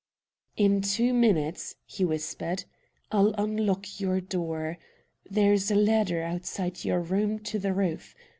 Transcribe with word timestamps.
"In 0.57 0.81
two 0.81 1.13
minutes," 1.13 1.75
he 1.85 2.03
whispered, 2.03 2.63
"I'll 3.11 3.35
unlock 3.37 3.99
your 3.99 4.19
door. 4.19 4.79
There's 5.29 5.69
a 5.69 5.75
ladder 5.75 6.23
outside 6.23 6.83
your 6.83 7.01
room 7.01 7.37
to 7.41 7.59
the 7.59 7.71
roof. 7.71 8.15